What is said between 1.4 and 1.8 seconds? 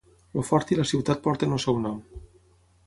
el seu